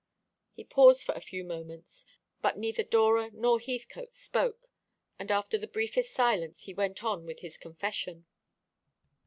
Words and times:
He 0.53 0.63
paused 0.63 1.03
for 1.05 1.13
a 1.13 1.19
few 1.21 1.43
moments, 1.43 2.07
but 2.41 2.57
neither 2.57 2.81
Dora 2.81 3.29
nor 3.35 3.59
Heathcote 3.59 4.13
spoke, 4.13 4.71
and 5.19 5.29
after 5.29 5.59
the 5.59 5.67
briefest 5.67 6.11
silence 6.11 6.61
he 6.63 6.73
went 6.73 7.03
on 7.03 7.23
with 7.23 7.41
his 7.41 7.55
confession. 7.55 8.25